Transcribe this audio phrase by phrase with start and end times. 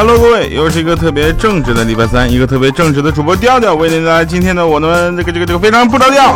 [0.00, 6.32] Hello，各位，又是一个特别正直的礼拜三，一个特别正直的主播调调为您带来今天的我们这个这个这个非常不着调。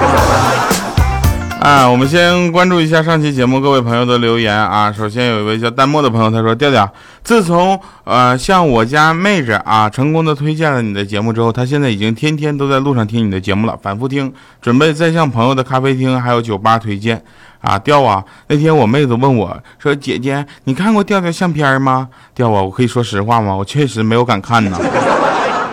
[1.60, 4.90] 啊，我们先关注一下上期节目各位朋友的留言啊。
[4.90, 6.92] 首先有一位叫弹幕的朋友，他说：调调，
[7.24, 17.22] 自从呃向我家妹子啊成功的推荐了你的节目之后，她现在已经天天都在路上听你的节目了，反复听，准备再向朋友的咖啡厅还有酒吧推荐。
[17.62, 18.24] 啊，调啊！
[18.48, 23.54] 那天我妹子问我说：“姐姐，你看过调调相片吗？”调啊，我可以说实话吗？
[23.54, 24.76] 我确实没有敢看呢。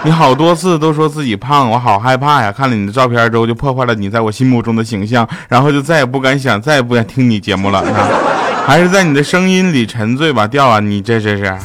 [0.04, 2.52] 你好多次都说自己胖，我好害怕呀！
[2.52, 7.84] 看了你的照片之后，就破坏了你在我心目中的形象，然后就再也不敢想，再也不敢听你节目了。
[8.66, 10.80] 还是在你的声音里沉醉吧，调啊！
[10.80, 11.58] 你这这是。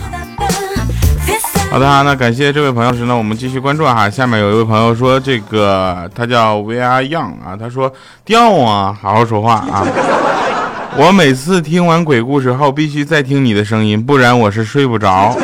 [1.70, 4.08] 好的，那感谢这位朋友时呢，我们继续关注哈。
[4.08, 7.92] 下面有一位朋友说，这个他叫 VR Young 啊，他说
[8.24, 9.84] 调啊，好好说话啊。
[10.96, 15.36] 我每次听完鬼故事后，必须再听你的声音，不然我是睡不着。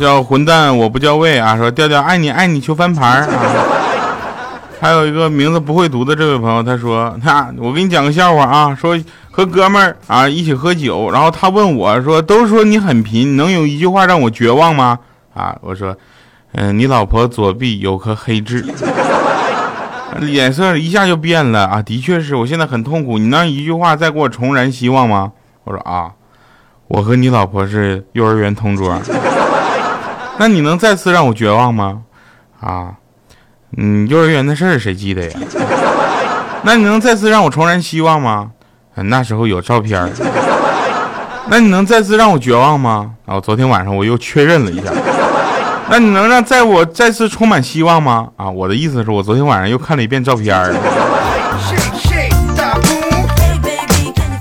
[0.00, 3.28] 叫混蛋，我不叫魏啊，说调调爱你爱你求翻盘啊。
[4.86, 8.96] 还有一个名字不会读的这位朋友，他说：“那我给你讲个笑话啊，说
[9.32, 14.96] 和哥们儿啊一起喝酒，然后他问我说，都说你很贫，能有一句话让我绝望吗？
[15.34, 15.96] 啊，我说，
[16.52, 18.64] 嗯，你老婆左臂有颗黑痣，
[20.20, 25.32] 脸色一下就变了啊，的确是我现在很痛苦，你能一句话再给我重燃希望吗？
[25.64, 26.12] 我说啊，
[26.86, 28.96] 我和你老婆是幼儿园同桌，
[30.38, 32.02] 那你能再次让我绝望吗？
[32.60, 32.94] 啊。”
[33.76, 35.38] 嗯，幼儿园的事儿谁记得呀？
[36.62, 38.50] 那你能再次让我重燃希望吗？
[38.94, 40.10] 那时候有照片
[41.48, 43.10] 那你能再次让我绝望吗？
[43.26, 44.90] 啊，我昨天晚上我又确认了一下。
[45.88, 48.28] 那你能让在我再次充满希望吗？
[48.36, 50.74] 啊，我的意思是我昨天晚上又看了一遍照片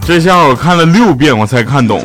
[0.07, 1.99] 这下我看了六遍我才看懂。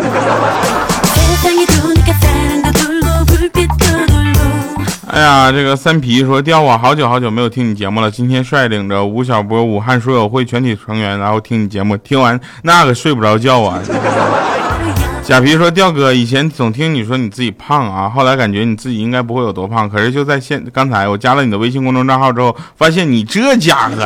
[5.12, 8.08] 哎呀，这个三皮说调我，好久好久没有听你节目了。
[8.08, 13.82] 今天率领着吴晓波、武汉书友会全体成员，然后听你节目，听完那个睡不着觉啊。
[15.24, 23.96] 假皮说调哥，以前总听你说你自己胖啊，后来感觉你自己应该不会有多胖，可是就在现刚才我加了你的微信公众账号之后，发现你这家伙，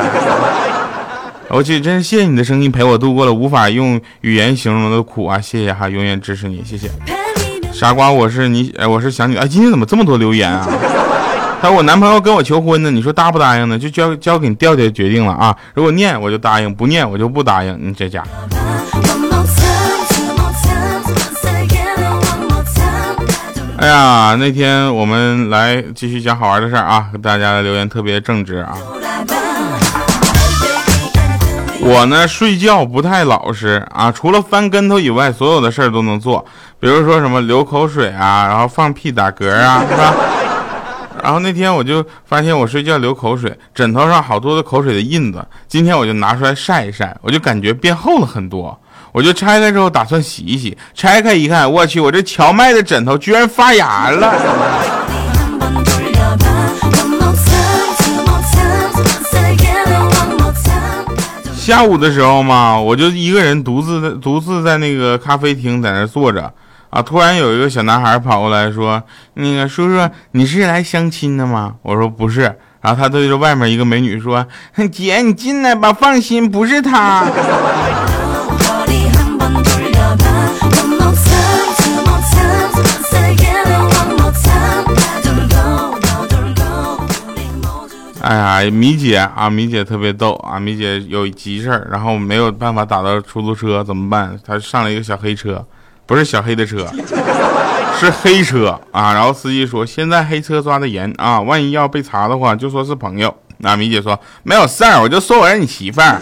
[1.50, 5.38] 我去，真是谢谢你的声音陪我度过了无法用语言形容的苦啊！
[5.38, 6.88] 谢谢哈，永远支持你，谢谢。
[7.74, 9.36] 傻瓜，我是你，我是想你。
[9.36, 10.64] 哎，今天怎么这么多留言啊？
[11.60, 13.76] 他说我男朋友跟我求婚呢，你说答不答应呢？
[13.76, 15.54] 就交交给你调调决定了啊。
[15.74, 17.76] 如果念我就答应，不念我就不答应。
[17.80, 18.22] 你这家。
[23.76, 28.78] 哎呀，那天我们来继续讲好玩的事儿啊，大家的留言特别正直啊。
[31.86, 36.44] 我呢睡觉不太老实啊，除了翻跟头以外，所有的事儿都能做。
[36.80, 40.14] 比如说什么流口水啊，然后放屁打嗝啊， 是吧？
[41.22, 45.46] 然后那天我就发现我睡觉流口水，枕头上好多的口水的印子。
[45.68, 48.78] 今天我就拿出来晒一晒，我就感觉变厚了很多。
[49.12, 55.03] 我就拆开之后打算洗一洗，拆开一看，我去，我这荞麦的枕头居然发芽了。
[61.64, 66.52] 下午的时候嘛，我就一个人独自独自在那个咖啡厅在那坐着
[66.90, 69.02] 啊，突然有一个小男孩跑过来说
[69.32, 74.46] ：“那个叔叔，你是来相亲的吗？”我说：“不是。”然后他对着外面一个美女说
[74.92, 77.24] ：“姐，你进来吧，放心，不是他。”
[88.70, 90.58] 米姐啊，米姐特别逗啊！
[90.58, 94.38] 米姐有急事儿，然后没有办法打到出租车，怎么办？
[94.46, 95.64] 她上了一个小黑车，
[96.06, 96.86] 不是小黑的车，
[97.98, 99.12] 是黑车啊！
[99.12, 106.20] 然后司机说：“现在黑车抓的严啊，万一要被查的话，就说是朋友。”那米姐说：“没有事儿，我就说我是你媳妇儿。”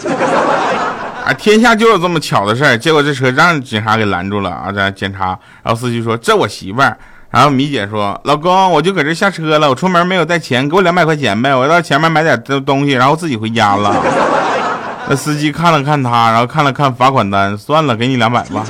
[1.25, 2.77] 啊，天下就有这么巧的事儿。
[2.77, 5.37] 结果这车让警察给拦住了啊，在检查。
[5.63, 6.97] 然后司机说：“这我媳妇儿。”
[7.33, 13.91] 然后米姐说：“老公，我就搁这下车了，我出门没有带钱，给我两百块钱呗，我到前面买点东东西，然后自己回家了。”
[15.09, 18.63] 那司机看了看他，然后看了看罚款单，算了，给你两百吧。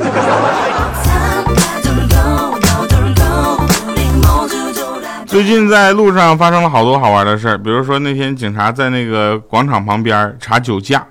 [5.27, 11.05] 最近在路上发生了好多好玩的事儿，比如说那天警察在那个广场旁边查酒驾，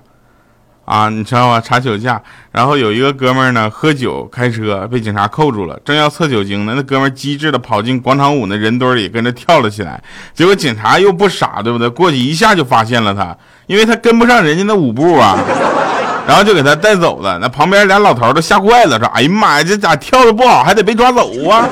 [0.85, 1.61] 啊，你知道吗？
[1.63, 2.21] 查酒驾，
[2.51, 10.01] 然后有一个哥们儿呢喝酒开车被警察扣住了，正要测酒精呢，那哥们儿机智的跑进广场舞那人堆里跟着跳了起来，
[10.33, 11.89] 结果警察又不傻，对不对？
[11.89, 13.35] 过去一下就发现了他，
[13.67, 15.37] 因为他跟不上人家那舞步啊，
[16.27, 17.39] 然后就给他带走了。
[17.39, 21.67] 那旁边俩老头都吓坏了，说：“哎呀妈呀，这咋跳的不好还得被抓走啊？”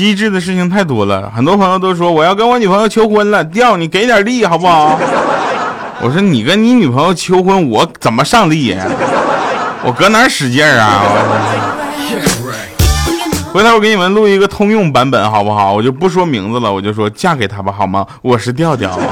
[0.00, 4.98] 机智的事情太多了，很多朋友都说我要跟我女朋友求婚了，调你给点力好不好？
[6.00, 8.78] 我说你跟你女朋友求婚，我怎么上力呀？
[9.84, 11.02] 我搁哪使劲啊？
[13.52, 15.74] 回头我给你们录一个通用版本好不好？
[15.74, 18.06] 我就不说名字了，我就说嫁给他吧好吗？
[18.22, 18.98] 我是调调。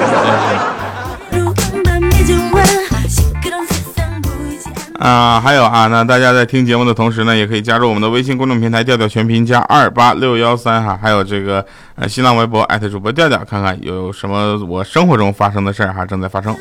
[4.98, 11.64] 啊，还有啊，那大家在听节目的同时呢，也可以加入我们的微信公众平台“调调全拼加二八六幺三”哈，还有这个
[11.94, 16.52] 呃新浪微博艾特主播调调，看看有什么我生活中发生的事儿哈，正在发生。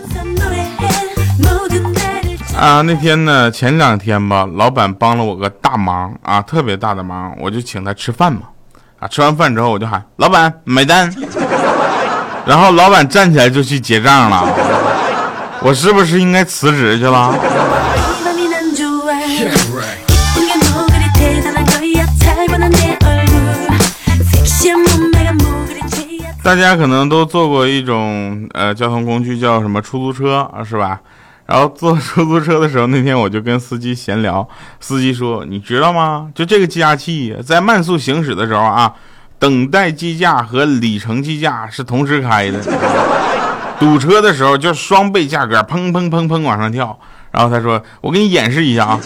[2.55, 8.41] 啊，那天呢，前两天吧，老板帮了我个大忙啊，特别大的忙，我就请他吃饭嘛。
[8.99, 11.11] 啊，吃完饭之后我就喊老板买单，
[12.45, 14.43] 然后老板站起来就去结账了，
[15.61, 17.33] 我是不是应该辞职去了？
[26.47, 30.97] 大家可能都坐过一种呃交通工具，叫什么出租车啊，是吧？
[31.45, 34.47] 然后坐出租车的时候，那天我就跟司机闲聊，
[34.79, 36.29] 司机说：“你知道吗？
[36.33, 38.93] 就这个计价器在慢速行驶的时候啊，
[39.37, 42.61] 等待计价和里程计价是同时开的。
[43.77, 46.97] 堵车的时候就双倍价格，砰砰砰砰往上跳。”
[47.29, 48.99] 然后他说：“我给你演示一下啊。”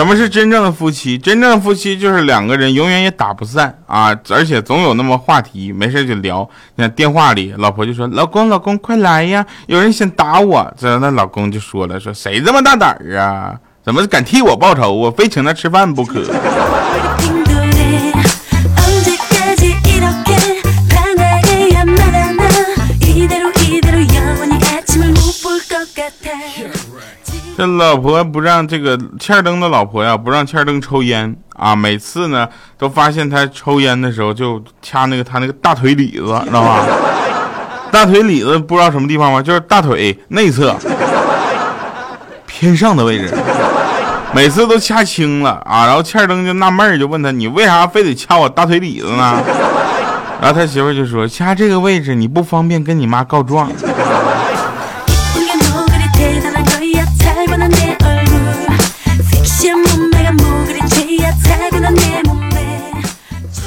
[0.00, 1.18] 什么是真正的夫妻？
[1.18, 6.48] 真正的夫妻就是两个人永远也打不散啊，而且总有那么话题，没事就聊。
[6.76, 13.54] 你看电话里，老婆就说：“老公，老公，快来呀，有人想打我。”这那老公就说了：“说谁这么大胆儿啊？
[13.84, 14.90] 怎么敢替我报仇？
[14.90, 16.24] 我非请他吃饭不可。
[27.60, 31.76] ”这老婆不让这个欠儿登的老婆呀，不让欠儿登抽烟啊。
[31.76, 32.48] 每次呢，
[32.78, 36.86] 都发现他抽烟的时候就掐那个他那个大腿里子，知道吧？
[37.92, 39.42] 大腿里子不知道什么地方吗？
[39.42, 40.74] 就是大腿内侧
[42.46, 43.30] 偏上的位置。
[44.32, 49.38] 每次都掐青了啊，然后欠儿登就纳闷儿，就问他：“你为啥非得掐我大腿里子呢？”
[50.40, 53.70] 然后他媳妇就说：“掐这个位置你不方便跟你妈告状。”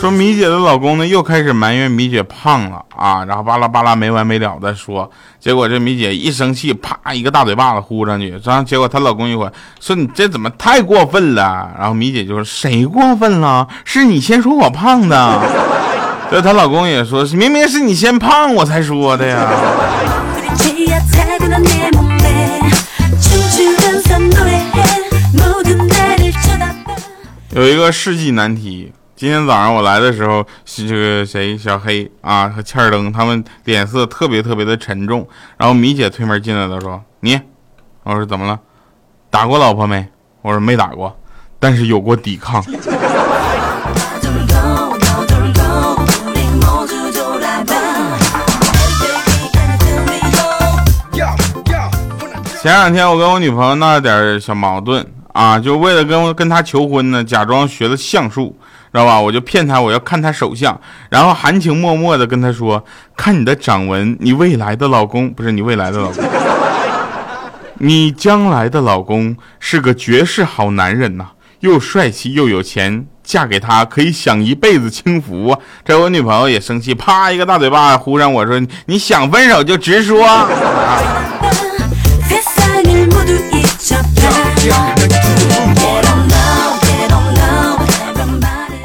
[0.04, 13.66] 说米姐的老公呢，又开始埋怨米姐胖了啊，然后巴拉巴拉没完没了的说，结果这米姐一生气，啪一个大嘴巴子呼上去，然后结果她老公一会说你这怎么太过分了，然后米姐就说谁过分了？
[13.86, 15.42] 是你先说我胖的，
[16.30, 19.50] 这她老公也说明明是你先胖我才说的呀。
[27.52, 28.92] 有一个世纪难题。
[29.24, 35.26] 今天早上我来的时候，这个谁小黑啊和欠儿登他们脸色特别特别的沉重。
[35.56, 37.40] 然后米姐推门进来了，说：“你，
[38.04, 38.60] 我说怎么了？
[39.30, 40.06] 打过老婆没？
[40.42, 41.18] 我说没打过，
[41.58, 42.62] 但是有过抵抗。”
[52.62, 58.58] 前两天我跟我女朋友闹了点小矛盾啊，就为了跟跟她求婚呢，假装学了相术。
[58.94, 59.20] 知道吧？
[59.20, 62.86] 我就骗他，我要看他手相，然后含情脉脉的跟他说
[63.18, 66.24] ：“看你的掌纹，你未来的老公不是你未来的老公，
[67.80, 71.30] 你将来的老公是个绝世好男人呐，
[71.62, 80.24] 又帅气又有钱，嫁给他可以享一辈子清福！”这我女朋友也生气，啪一个大嘴巴呼上我说：“你想分手就直说。”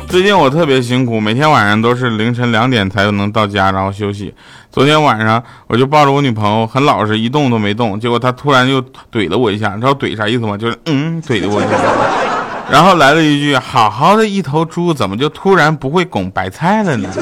[0.08, 4.34] 最近我特别辛苦，每天晚上都是凌晨两点才能到家，然后休息。
[4.72, 8.00] 昨天晚上我就抱着我女朋友，很老实，一动都没动。
[8.00, 8.80] 结果她突然就
[9.12, 10.56] 怼了我一下，你知道怼啥意思吗？
[10.56, 11.76] 就是嗯，怼了我一下。
[12.72, 17.08] 然后来了一句：“好好的一头猪，怎么就突然不会拱白菜了呢？”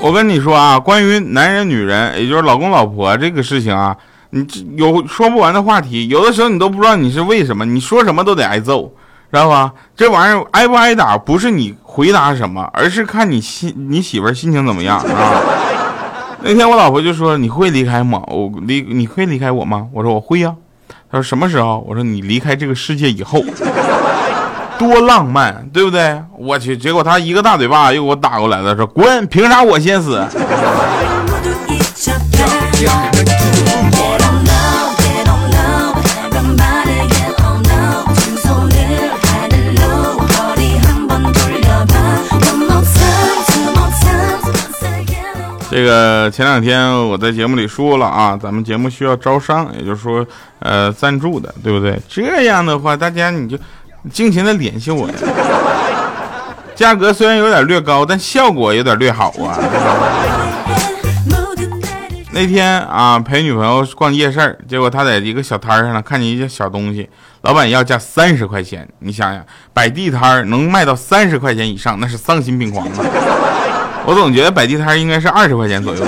[0.00, 3.96] 我跟你说啊，关于男人、女人，也就是老公、老婆这个事情啊。
[4.30, 8.92] 你这有说不完的话题，有的时候你都不知道你是为什么，你说什么都得挨揍，
[9.32, 9.72] 知道吧？
[9.96, 15.04] 这玩意儿挨不挨打不是你回答什么，而是看你心你媳妇心情怎么样啊。
[16.40, 18.22] 那天我老婆就说：“你会离开吗？
[18.28, 20.54] 我离你会离开我吗？”我说：“我会呀。”
[21.10, 23.42] 她说：“什么时候？”我说：“你离开这个世界以后。
[24.78, 26.22] ”多浪漫，对不对？
[26.38, 29.26] 我去，结果她一个大嘴巴又给我打过来了，说：“滚！
[29.26, 30.24] 凭啥我先死？”
[45.70, 50.26] 这个前两天我在节目里说了啊，咱们节目需要招商，也就是说，
[50.60, 52.00] 呃，赞助的，对不对？
[52.08, 53.58] 这样的话，大家你就
[54.10, 55.14] 尽情的联系我呀。
[56.74, 59.58] 价格虽然有点略高，但效果有点略好啊。
[62.32, 67.06] 那天啊，陪女朋友逛夜市，结果他在一个小摊上呢，看见一些小东西，
[67.42, 68.88] 老板要价三十块钱。
[69.00, 69.44] 你想想，
[69.74, 73.04] 摆地摊能卖到三十块钱以上，那是丧心病狂啊。
[74.08, 76.02] 我总觉得摆地摊应该是二十块钱左右，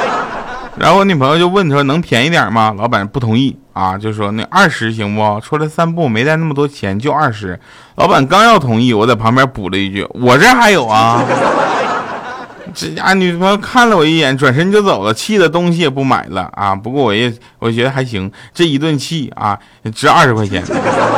[0.80, 5.40] 然后我女朋友就问他说：“能便宜点吗？”老板不同意啊，就说：“那二十行不？
[5.42, 7.60] 出来散步没带那么多钱，就二十。”
[7.96, 11.22] 老板刚要同意，我在旁边补了一句：“我这还有啊。
[12.74, 16.74] ”这家女朋友看了我一眼，转身就走了，气的东西也不买了啊。
[16.74, 19.58] 不过我也我觉得还行，这一顿气啊，
[19.94, 20.64] 值二十块钱，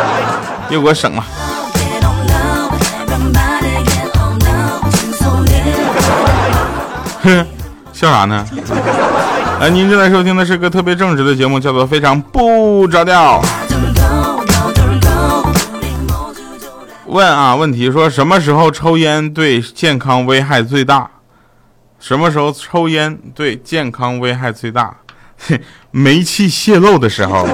[0.70, 1.24] 又给我省了。
[7.92, 8.46] 笑啥呢？
[9.60, 13.40] 哎，您正在收听的是个特别正直的节目，叫做《非常不着调》。
[17.06, 21.08] 问啊，问题说什么时候抽烟对健康危害最大？
[21.98, 24.94] 什么时候抽烟对健康危害最大？
[25.90, 27.46] 煤气泄漏的时候。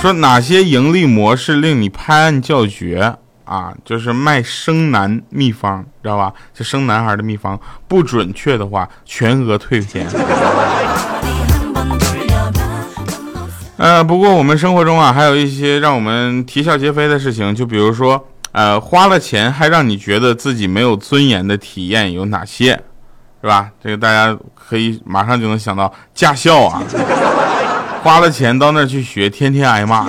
[0.00, 3.74] 说哪些盈利模式令你拍案叫绝啊？
[3.84, 6.32] 就是卖生男秘方，知道吧？
[6.54, 10.06] 这生男孩的秘方不准确的话，全额退钱。
[13.76, 22.68] 呃，不过我们生活中啊，还有一些让我们啼笑皆非的事情，就比如说，呃，花了钱还让你觉得自己没有尊严的体验有哪些，
[23.42, 23.68] 是吧？
[23.84, 26.82] 这个大家可以马上就能想到驾校啊。
[28.02, 30.06] 花了钱到那儿去学，天天挨骂。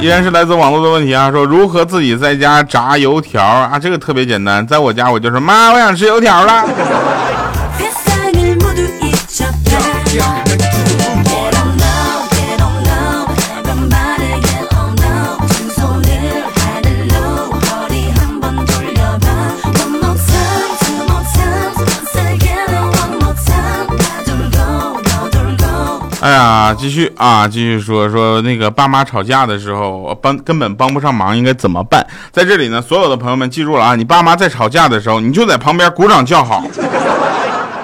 [0.00, 3.78] 依然是来自网络的问题啊，说如何自己在家炸油条啊？
[3.78, 6.64] 这个特别简单，在我家我就说妈，我想吃油条了。
[26.28, 32.06] 哎呀，继续啊，继续说说那个爸妈吵架的时候，帮根本帮不上忙，应该怎么办？
[32.30, 36.62] 在这里呢，所有的朋友们记住了啊，你爸妈在吵架的时候，你就在旁边鼓掌叫好。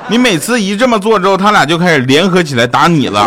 [0.09, 3.27] 你每次一这么做之后，他俩就开始联合起来打你了。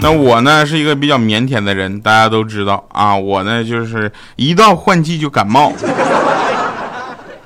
[0.00, 5.72] 那我呢是一个比较腼腆的人，大家都知道啊，我呢就是一到换季就感冒。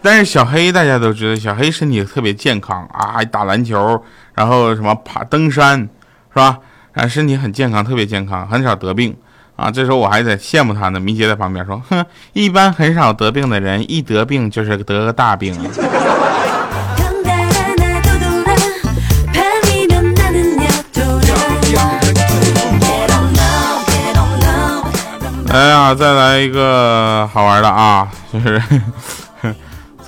[0.01, 4.03] 但是小黑大家都知道，小黑身体特别健康啊，打篮球，
[4.35, 6.59] 然后什么爬登山，是吧？
[6.95, 9.17] 啊，身体很健康，特别健康，很少得病
[9.57, 9.71] 啊。
[9.71, 10.99] 这时候我还在羡慕他呢。
[11.01, 15.55] 明杰在旁边说：“哼，一般很少得病的人，一得病就是得个大病。”
[25.51, 28.63] 哎呀，再来一个好玩的啊，就是。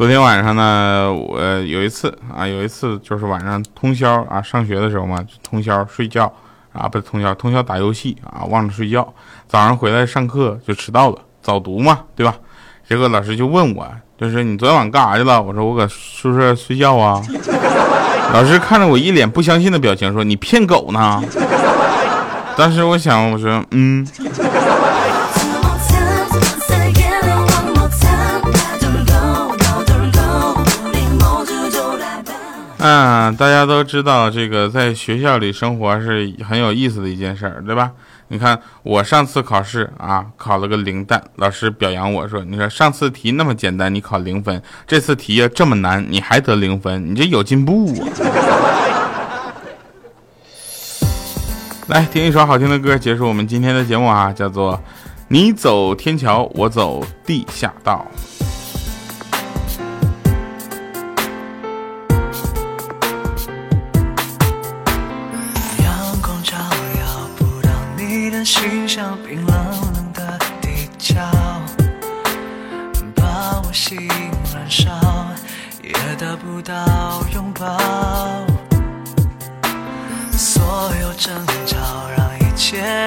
[0.01, 6.25] 昨天晚上呢，我有一次啊，有一次就是晚上通宵啊，上学的时候嘛，通宵睡觉
[6.73, 9.07] 啊，不是通宵，通宵打游戏啊，忘了睡觉，
[9.47, 12.35] 早上回来上课就迟到了，早读嘛，对吧？
[12.89, 13.87] 结果老师就问我，
[14.19, 15.43] 就是你昨天晚上干啥去了？
[15.43, 17.21] 我说我搁宿舍睡觉啊。
[18.33, 21.23] 老师看着我一脸不相信的表情说：“你骗狗呢？”
[22.57, 24.03] 当时我想，我说：“嗯。”
[32.83, 37.91] 嗯，大家都知道这个在学校里生活是很有意思的一件事儿，对吧？
[38.29, 48.09] 你看我上次考试啊，考了个零蛋，老师表扬我说：“你说上次题那么简单，你考零分，这次题呀这么难，你还得零分，你这有进步啊！”
[51.89, 54.75] 来听一首好听的歌，结束我们今天的节目啊，叫做
[55.29, 58.07] 《你走天桥，我走地下道》。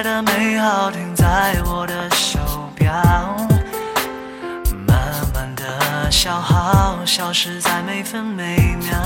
[0.04, 2.38] 的美好停在我的手
[2.74, 2.92] 表，
[4.86, 4.98] 慢
[5.32, 8.98] 慢的消耗，消失在每分每秒。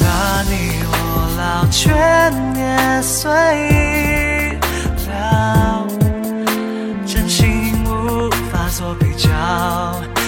[0.00, 0.92] 把你我
[1.38, 3.30] 老全也碎
[5.06, 5.86] 了，
[7.06, 9.30] 真心无法做比较。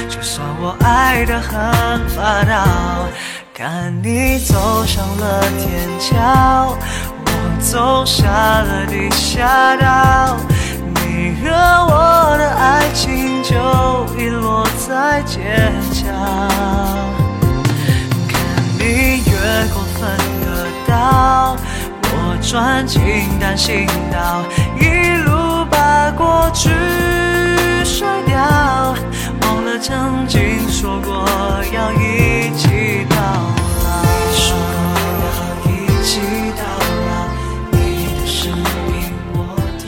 [0.08, 1.60] 就算我爱得很
[2.16, 3.08] 霸道，
[3.52, 6.78] 看你走上了天桥，
[7.60, 10.36] 走下了地下道，
[10.94, 13.54] 你和我的爱情就
[14.18, 16.06] 遗落在街角。
[18.28, 18.40] 看
[18.78, 19.32] 你越
[19.72, 20.10] 过分
[20.42, 20.46] 隔
[20.88, 21.56] 岛，
[22.02, 23.00] 我钻进
[23.38, 24.42] 单行道，
[24.80, 26.70] 一路把过去
[27.84, 28.40] 甩掉，
[29.42, 31.24] 忘了曾经说过
[31.72, 33.16] 要一起到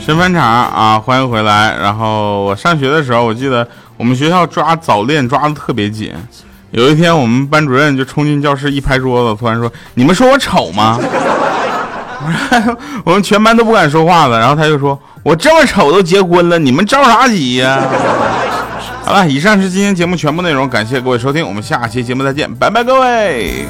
[0.05, 1.77] 神返场啊，欢迎回来。
[1.81, 6.13] 然后我上学的时候，我记得我们学校抓早恋抓的特别紧。
[6.71, 10.99] 有一天，我们班主任就冲进教室，一拍桌子，突然说：“你们说我丑吗？”
[13.05, 14.37] 我们全班都不敢说话了。
[14.37, 17.81] 然后他就说：“我这么丑都结婚了，你们着啥急呀？”
[19.07, 23.65] 好了，以上是今天节目全部内容，感谢各位收听，我们下期节目再见，拜拜，各位。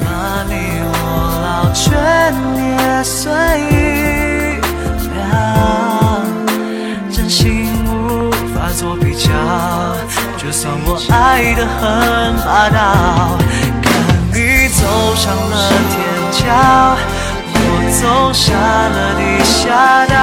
[10.54, 11.82] 算我爱得很
[12.46, 13.36] 霸道，
[13.82, 13.90] 看
[14.32, 14.86] 你走
[15.16, 15.52] 上了
[15.90, 15.98] 天
[16.30, 16.38] 桥，
[17.50, 17.58] 我
[17.90, 20.14] 走下了地下道，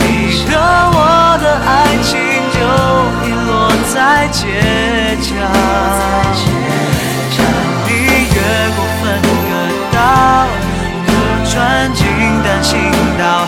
[0.00, 0.02] 你
[0.50, 0.98] 和我
[1.38, 1.70] 的爱
[2.02, 2.10] 情
[2.50, 2.58] 就
[3.22, 4.42] 遗落在街
[5.22, 5.30] 角，
[7.30, 7.38] 看
[7.86, 7.88] 你
[8.34, 8.36] 越
[8.74, 9.14] 过分
[9.46, 9.48] 隔
[9.94, 9.96] 岛，
[11.06, 11.08] 我
[11.46, 11.54] 钻
[11.94, 12.02] 进
[12.42, 12.74] 单行
[13.16, 13.46] 道，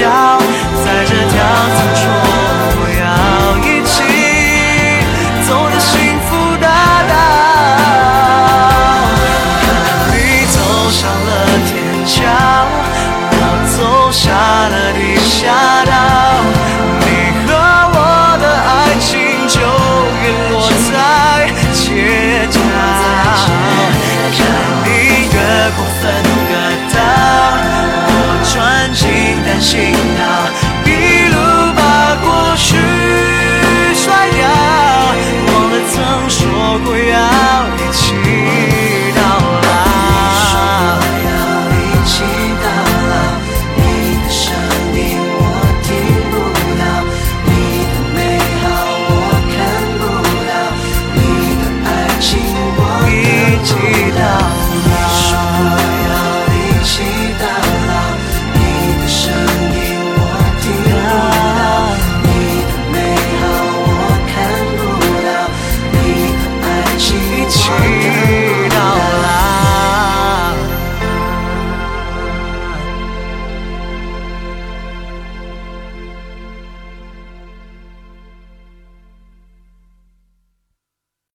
[0.00, 0.38] 角，
[0.82, 1.36] 在这条
[1.76, 2.19] 曾说